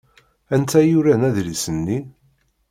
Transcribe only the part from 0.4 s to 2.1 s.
Anta i yuran adlis-nni?